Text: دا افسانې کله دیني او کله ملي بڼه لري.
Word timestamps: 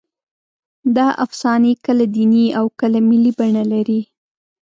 دا 0.95 1.07
افسانې 1.25 1.73
کله 1.85 2.05
دیني 2.15 2.45
او 2.59 2.65
کله 2.79 2.99
ملي 3.09 3.31
بڼه 3.39 3.63
لري. 3.73 4.01